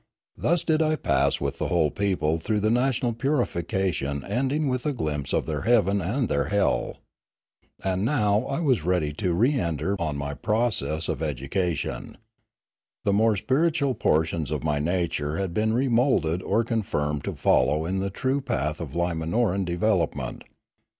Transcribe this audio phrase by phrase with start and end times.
[0.35, 4.93] Thus did I pass with the whole people through the national purification ending with a
[4.93, 6.97] glimpse of their heaven and their hell.
[7.83, 11.91] And now I was ready to re enter on my process of 244 My Education
[11.93, 12.17] Continued
[13.03, 13.03] 245 education.
[13.03, 17.99] The more spiritual portions of my nature had been remoulded or confirmed to follow in
[17.99, 20.43] the true path of Limanoran development.